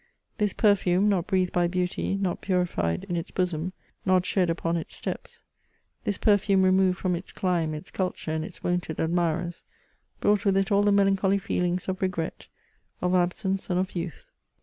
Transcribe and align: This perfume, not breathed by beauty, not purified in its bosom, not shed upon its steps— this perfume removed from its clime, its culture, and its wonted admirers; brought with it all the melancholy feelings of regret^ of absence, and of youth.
This 0.39 0.51
perfume, 0.51 1.09
not 1.09 1.27
breathed 1.27 1.51
by 1.51 1.67
beauty, 1.67 2.15
not 2.15 2.41
purified 2.41 3.03
in 3.03 3.15
its 3.15 3.29
bosom, 3.29 3.71
not 4.03 4.25
shed 4.25 4.49
upon 4.49 4.75
its 4.75 4.95
steps— 4.95 5.43
this 6.05 6.17
perfume 6.17 6.63
removed 6.63 6.97
from 6.97 7.15
its 7.15 7.31
clime, 7.31 7.75
its 7.75 7.91
culture, 7.91 8.31
and 8.31 8.43
its 8.43 8.63
wonted 8.63 8.99
admirers; 8.99 9.63
brought 10.19 10.43
with 10.43 10.57
it 10.57 10.71
all 10.71 10.81
the 10.81 10.91
melancholy 10.91 11.37
feelings 11.37 11.87
of 11.87 11.99
regret^ 11.99 12.47
of 12.99 13.13
absence, 13.13 13.69
and 13.69 13.79
of 13.79 13.95
youth. 13.95 14.31